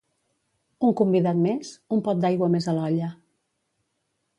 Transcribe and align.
Un 0.87 0.95
convidat 1.01 1.39
més? 1.43 1.75
Un 1.99 2.03
pot 2.09 2.25
d'aigua 2.27 2.53
més 2.59 2.71
a 2.71 2.77
l'olla. 2.79 3.15